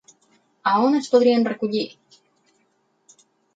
A 0.71 0.73
on 0.85 0.97
es 1.01 1.09
podrien 1.11 1.45
recollir? 1.51 1.85